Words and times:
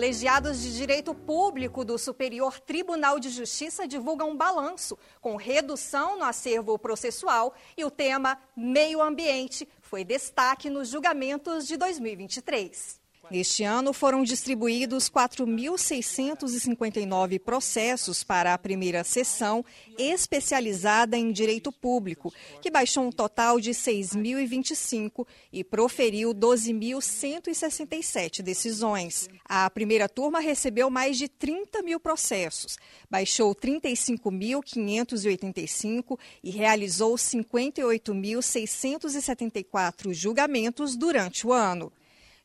Colegiados 0.00 0.62
de 0.62 0.74
Direito 0.74 1.14
Público 1.14 1.84
do 1.84 1.98
Superior 1.98 2.58
Tribunal 2.58 3.20
de 3.20 3.28
Justiça 3.28 3.86
divulgam 3.86 4.30
um 4.30 4.34
balanço 4.34 4.98
com 5.20 5.36
redução 5.36 6.18
no 6.18 6.24
acervo 6.24 6.78
processual 6.78 7.52
e 7.76 7.84
o 7.84 7.90
tema 7.90 8.38
meio 8.56 9.02
ambiente 9.02 9.68
foi 9.82 10.02
destaque 10.02 10.70
nos 10.70 10.88
julgamentos 10.88 11.66
de 11.66 11.76
2023. 11.76 12.99
Neste 13.30 13.62
ano, 13.62 13.92
foram 13.92 14.24
distribuídos 14.24 15.08
4.659 15.08 17.38
processos 17.38 18.24
para 18.24 18.52
a 18.52 18.58
primeira 18.58 19.04
sessão 19.04 19.64
especializada 19.96 21.16
em 21.16 21.30
direito 21.30 21.70
público, 21.70 22.34
que 22.60 22.72
baixou 22.72 23.04
um 23.04 23.12
total 23.12 23.60
de 23.60 23.70
6.025 23.70 25.24
e 25.52 25.62
proferiu 25.62 26.34
12.167 26.34 28.42
decisões. 28.42 29.28
A 29.44 29.70
primeira 29.70 30.08
turma 30.08 30.40
recebeu 30.40 30.90
mais 30.90 31.16
de 31.16 31.28
30 31.28 31.82
mil 31.82 32.00
processos, 32.00 32.76
baixou 33.08 33.54
35.585 33.54 36.18
e 36.42 36.50
realizou 36.50 37.14
58.674 37.14 40.12
julgamentos 40.12 40.96
durante 40.96 41.46
o 41.46 41.52
ano. 41.52 41.92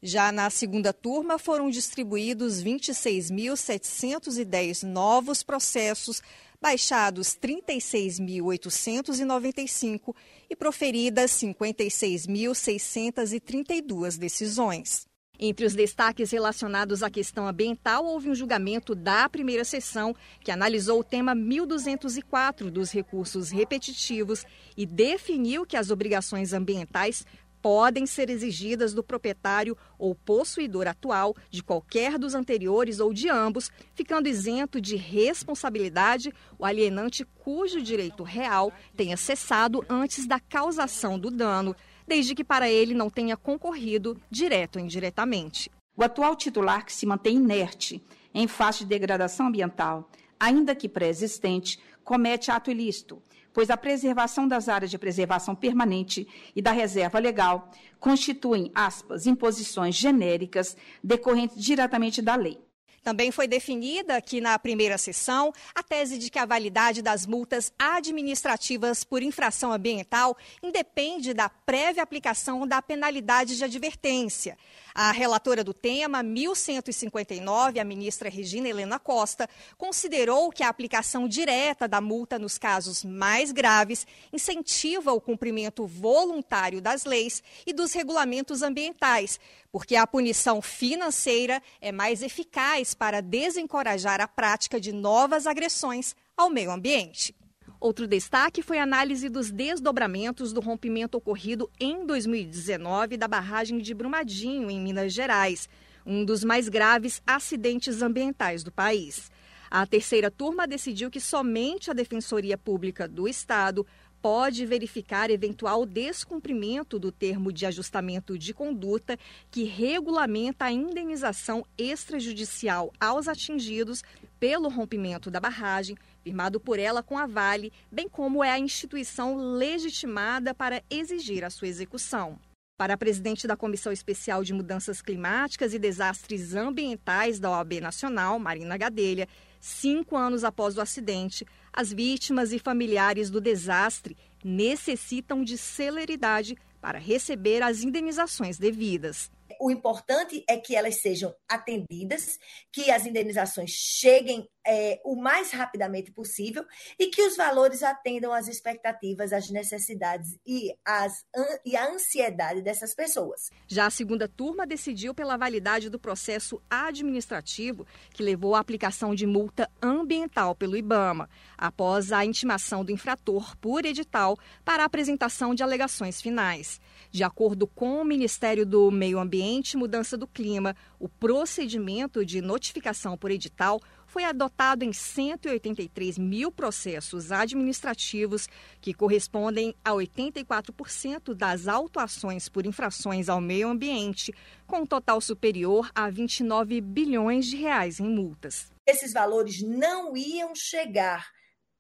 Já 0.08 0.32
na 0.32 0.52
segunda 0.52 0.94
turma, 0.94 1.40
foram 1.40 1.68
distribuídos 1.68 2.64
26.710 2.64 4.84
novos 4.84 5.42
processos, 5.42 6.22
baixados 6.62 7.30
36.895 7.30 10.16
e 10.48 10.56
proferidas 10.56 11.32
56.632 11.32 14.20
decisões. 14.20 15.08
Entre 15.40 15.66
os 15.66 15.74
destaques 15.74 16.30
relacionados 16.32 17.02
à 17.04 17.10
questão 17.10 17.48
ambiental, 17.48 18.06
houve 18.06 18.30
um 18.30 18.36
julgamento 18.36 18.94
da 18.94 19.28
primeira 19.28 19.66
sessão 19.66 20.16
que 20.40 20.52
analisou 20.52 21.00
o 21.00 21.04
tema 21.04 21.34
1204 21.34 22.70
dos 22.70 22.92
recursos 22.92 23.50
repetitivos 23.50 24.46
e 24.78 24.86
definiu 24.86 25.66
que 25.66 25.76
as 25.76 25.90
obrigações 25.90 26.54
ambientais 26.54 27.26
podem 27.66 28.06
ser 28.06 28.30
exigidas 28.30 28.94
do 28.94 29.04
proprietário 29.04 29.76
ou 29.98 30.14
possuidor 30.14 30.86
atual 30.86 31.36
de 31.50 31.64
qualquer 31.64 32.20
dos 32.20 32.36
anteriores 32.36 33.00
ou 33.00 33.12
de 33.12 33.28
ambos, 33.28 33.72
ficando 33.96 34.30
isento 34.30 34.80
de 34.80 34.96
responsabilidade 34.96 36.32
o 36.60 36.64
alienante 36.64 37.26
cujo 37.26 37.82
direito 37.82 38.22
real 38.22 38.72
tenha 38.96 39.18
cessado 39.18 39.84
antes 39.90 40.28
da 40.28 40.40
causação 40.40 41.18
do 41.18 41.32
dano, 41.32 41.76
desde 42.06 42.36
que 42.36 42.44
para 42.44 42.70
ele 42.70 42.94
não 42.94 43.10
tenha 43.10 43.36
concorrido 43.36 44.16
direto 44.30 44.76
ou 44.76 44.86
indiretamente. 44.86 45.72
O 45.98 46.04
atual 46.04 46.36
titular 46.36 46.86
que 46.86 46.94
se 46.94 47.08
mantém 47.08 47.38
inerte 47.38 48.00
em 48.32 48.48
face 48.48 48.84
de 48.84 48.90
degradação 48.90 49.48
ambiental, 49.48 50.08
ainda 50.40 50.76
que 50.76 50.88
pré-existente, 50.88 51.80
comete 52.04 52.52
ato 52.52 52.70
ilícito 52.70 53.20
pois 53.56 53.70
a 53.70 53.78
preservação 53.78 54.46
das 54.46 54.68
áreas 54.68 54.92
de 54.92 54.98
preservação 54.98 55.56
permanente 55.56 56.28
e 56.54 56.62
da 56.62 56.74
reserva 56.74 57.18
legal 57.20 57.72
constituem, 58.02 58.70
aspas, 58.76 59.26
imposições 59.26 59.96
genéricas 59.96 60.76
decorrentes 61.02 61.64
diretamente 61.64 62.22
da 62.22 62.36
lei. 62.36 62.60
Também 63.02 63.32
foi 63.32 63.48
definida 63.48 64.18
aqui 64.18 64.42
na 64.42 64.58
primeira 64.60 64.98
sessão 64.98 65.54
a 65.74 65.82
tese 65.82 66.18
de 66.18 66.30
que 66.30 66.40
a 66.40 66.46
validade 66.46 67.02
das 67.02 67.26
multas 67.26 67.72
administrativas 67.78 69.04
por 69.04 69.22
infração 69.22 69.72
ambiental 69.72 70.36
independe 70.62 71.32
da 71.32 71.48
prévia 71.48 72.04
aplicação 72.04 72.68
da 72.68 72.82
penalidade 72.82 73.58
de 73.58 73.64
advertência. 73.64 74.58
A 74.98 75.12
relatora 75.12 75.62
do 75.62 75.74
tema, 75.74 76.24
1159, 76.24 77.82
a 77.82 77.84
ministra 77.84 78.30
Regina 78.30 78.70
Helena 78.70 78.98
Costa, 78.98 79.50
considerou 79.78 80.50
que 80.50 80.64
a 80.64 80.70
aplicação 80.70 81.28
direta 81.28 81.86
da 81.86 82.00
multa 82.00 82.40
nos 82.40 82.58
casos 82.58 83.04
mais 83.04 83.52
graves 83.52 84.08
incentiva 84.32 85.12
o 85.12 85.20
cumprimento 85.20 85.86
voluntário 85.86 86.82
das 86.82 87.04
leis 87.04 87.44
e 87.68 87.74
dos 87.74 87.92
regulamentos 87.92 88.62
ambientais, 88.62 89.38
porque 89.70 89.98
a 89.98 90.08
punição 90.08 90.62
financeira 90.62 91.62
é 91.82 91.92
mais 91.92 92.24
eficaz 92.24 92.94
para 92.94 93.22
desencorajar 93.22 94.22
a 94.22 94.30
prática 94.30 94.80
de 94.80 94.94
novas 94.94 95.46
agressões 95.46 96.16
ao 96.38 96.50
meio 96.50 96.72
ambiente. 96.72 97.36
Outro 97.80 98.08
destaque 98.08 98.62
foi 98.62 98.80
a 98.80 98.84
análise 98.84 99.30
dos 99.30 99.52
desdobramentos 99.52 100.54
do 100.54 100.62
rompimento 100.62 101.18
ocorrido 101.18 101.70
em 101.80 102.06
2019 102.06 103.18
da 103.18 103.28
barragem 103.28 103.80
de 103.80 103.94
Brumadinho, 103.94 104.70
em 104.72 104.80
Minas 104.80 105.14
Gerais, 105.14 105.68
um 106.06 106.24
dos 106.24 106.44
mais 106.44 106.70
graves 106.70 107.22
acidentes 107.28 108.02
ambientais 108.02 108.64
do 108.64 108.72
país. 108.72 109.30
A 109.70 109.86
terceira 109.86 110.32
turma 110.32 110.68
decidiu 110.68 111.10
que 111.10 111.20
somente 111.20 111.92
a 111.92 111.94
Defensoria 111.94 112.58
Pública 112.58 113.08
do 113.08 113.28
Estado 113.28 113.86
pode 114.22 114.66
verificar 114.66 115.30
eventual 115.30 115.86
descumprimento 115.86 116.98
do 116.98 117.12
termo 117.12 117.52
de 117.52 117.66
ajustamento 117.66 118.40
de 118.40 118.54
conduta 118.54 119.20
que 119.52 119.64
regulamenta 119.64 120.66
a 120.66 120.72
indenização 120.72 121.64
extrajudicial 121.78 122.92
aos 123.00 123.28
atingidos 123.28 124.02
pelo 124.40 124.68
rompimento 124.68 125.30
da 125.30 125.40
barragem, 125.40 125.96
firmado 126.26 126.60
por 126.60 126.80
ela 126.80 127.04
com 127.04 127.20
a 127.20 127.28
Vale, 127.28 127.72
bem 127.92 128.10
como 128.10 128.44
é 128.44 128.50
a 128.50 128.58
instituição 128.58 129.36
legitimada 129.36 130.56
para 130.56 130.84
exigir 130.90 131.46
a 131.46 131.52
sua 131.52 131.68
execução. 131.68 132.40
Para 132.80 132.96
a 132.96 132.98
presidente 132.98 133.46
da 133.46 133.56
Comissão 133.56 133.94
Especial 133.94 134.44
de 134.44 134.52
Mudanças 134.52 135.04
Climáticas 135.04 135.76
e 135.76 135.80
Desastres 135.80 136.56
Ambientais 136.56 137.40
da 137.40 137.52
OAB 137.52 137.80
Nacional, 137.80 138.40
Marina 138.40 138.76
Gadelha, 138.76 139.30
cinco 139.62 140.18
anos 140.18 140.44
após 140.44 140.76
o 140.78 140.82
acidente, 140.82 141.46
as 141.72 141.94
vítimas 141.94 142.52
e 142.52 142.58
familiares 142.58 143.30
do 143.30 143.40
desastre 143.40 144.18
necessitam 144.44 145.44
de 145.44 145.60
celeridade 145.60 146.58
para 146.82 146.98
receber 146.98 147.62
as 147.62 147.84
indenizações 147.84 148.58
devidas. 148.58 149.30
O 149.60 149.72
importante 149.72 150.44
é 150.50 150.58
que 150.58 150.76
elas 150.76 151.02
sejam 151.02 151.34
atendidas, 151.48 152.38
que 152.72 152.92
as 152.92 153.06
indenizações 153.06 153.72
cheguem 153.72 154.48
é, 154.66 155.00
o 155.06 155.16
mais 155.16 155.52
rapidamente 155.52 156.12
possível 156.12 156.66
e 156.98 157.08
que 157.08 157.22
os 157.22 157.38
valores 157.38 157.84
atendam 157.84 158.34
às 158.34 158.48
expectativas, 158.48 159.32
às 159.32 159.50
necessidades 159.50 160.38
e, 160.46 160.76
as, 160.84 161.24
e 161.64 161.76
a 161.76 161.92
ansiedade 161.92 162.62
dessas 162.62 162.96
pessoas. 162.96 163.52
Já 163.68 163.86
a 163.86 163.92
segunda 163.92 164.28
turma 164.28 164.66
decidiu 164.66 165.14
pela 165.14 165.38
validade 165.38 165.90
do 165.90 166.00
processo 166.00 166.62
administrativo 166.70 167.86
que 168.12 168.24
levou 168.24 168.56
à 168.56 168.60
aplicação 168.60 169.14
de 169.14 169.28
multa 169.28 169.70
ambiental 169.82 170.56
pelo 170.56 170.76
IBAMA, 170.76 171.30
após 171.58 172.12
a 172.12 172.26
intimação 172.26 172.84
do 172.84 172.92
infrator 172.92 173.56
por 173.58 173.86
edital 173.86 174.38
para 174.64 174.84
a 174.84 174.86
apresentação 174.86 175.54
de 175.54 175.62
alegações 175.62 176.22
finais. 176.22 176.82
De 177.12 177.24
acordo 177.24 177.68
com 177.68 178.02
o 178.02 178.06
Ministério 178.06 178.66
do 178.66 178.90
Meio 178.90 179.20
Ambiente 179.46 179.74
e 179.74 179.78
Mudança 179.78 180.18
do 180.18 180.26
Clima, 180.26 180.76
o 181.00 181.08
procedimento 181.08 182.26
de 182.26 182.42
notificação 182.42 183.16
por 183.16 183.30
edital 183.30 183.80
foi 184.08 184.24
adotado 184.24 184.84
em 184.84 184.92
183 184.92 186.18
mil 186.18 186.52
processos 186.52 187.32
administrativos, 187.32 188.48
que 188.82 188.92
correspondem 188.92 189.76
a 189.86 189.92
84% 189.92 191.36
das 191.36 191.68
autuações 191.68 192.50
por 192.50 192.66
infrações 192.66 193.30
ao 193.30 193.40
meio 193.40 193.68
ambiente, 193.68 194.34
com 194.66 194.78
um 194.78 194.86
total 194.86 195.22
superior 195.22 195.92
a 195.94 196.10
29 196.10 196.82
bilhões 196.82 197.46
de 197.46 197.56
reais 197.58 198.00
em 198.00 198.10
multas. 198.10 198.72
Esses 198.88 199.14
valores 199.14 199.62
não 199.62 200.18
iam 200.18 200.56
chegar 200.56 201.24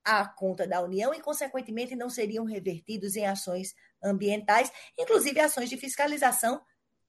à 0.03 0.23
conta 0.23 0.67
da 0.67 0.83
União 0.83 1.15
e, 1.15 1.19
consequentemente, 1.19 1.95
não 1.95 2.11
seriam 2.11 2.45
revertidos 2.45 3.15
em 3.15 3.25
ações 3.25 3.73
ambientais, 4.03 4.71
inclusive 4.99 5.39
ações 5.39 5.67
de 5.67 5.77
fiscalização 5.77 6.61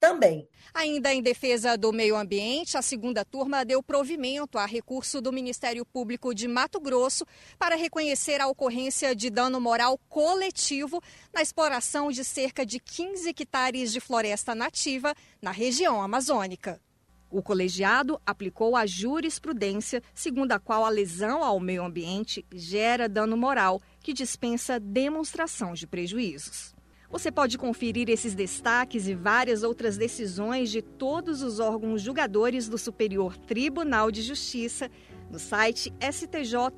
também. 0.06 0.48
Ainda 0.72 1.12
em 1.12 1.20
defesa 1.20 1.76
do 1.76 1.92
meio 1.92 2.14
ambiente, 2.14 2.76
a 2.78 2.82
segunda 2.82 3.24
turma 3.24 3.64
deu 3.64 3.82
provimento 3.82 4.56
a 4.56 4.64
recurso 4.64 5.20
do 5.20 5.32
Ministério 5.32 5.84
Público 5.84 6.32
de 6.32 6.46
Mato 6.46 6.78
Grosso 6.78 7.26
para 7.58 7.74
reconhecer 7.74 8.40
a 8.40 8.46
ocorrência 8.46 9.16
de 9.16 9.28
dano 9.30 9.60
moral 9.60 9.98
coletivo 10.08 11.02
na 11.34 11.42
exploração 11.42 12.12
de 12.12 12.22
cerca 12.22 12.64
de 12.64 12.78
15 12.78 13.30
hectares 13.30 13.92
de 13.92 13.98
floresta 13.98 14.54
nativa 14.54 15.12
na 15.42 15.50
região 15.50 16.00
amazônica. 16.00 16.80
O 17.28 17.42
colegiado 17.42 18.20
aplicou 18.24 18.76
a 18.76 18.86
jurisprudência 18.86 20.00
segundo 20.14 20.52
a 20.52 20.60
qual 20.60 20.84
a 20.84 20.88
lesão 20.88 21.42
ao 21.42 21.58
meio 21.58 21.84
ambiente 21.84 22.46
gera 22.52 23.08
dano 23.08 23.36
moral 23.36 23.82
que 24.00 24.12
dispensa 24.12 24.78
demonstração 24.78 25.74
de 25.74 25.84
prejuízos. 25.84 26.75
Você 27.10 27.30
pode 27.30 27.56
conferir 27.56 28.08
esses 28.10 28.34
destaques 28.34 29.06
e 29.06 29.14
várias 29.14 29.62
outras 29.62 29.96
decisões 29.96 30.70
de 30.70 30.82
todos 30.82 31.42
os 31.42 31.60
órgãos 31.60 32.02
julgadores 32.02 32.68
do 32.68 32.76
Superior 32.76 33.36
Tribunal 33.36 34.10
de 34.10 34.22
Justiça 34.22 34.90
no 35.30 35.38
site 35.38 35.92
stj.jus.br. 36.00 36.76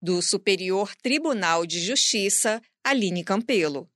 Do 0.00 0.22
Superior 0.22 0.94
Tribunal 1.02 1.66
de 1.66 1.80
Justiça, 1.80 2.62
Aline 2.84 3.24
Campelo. 3.24 3.88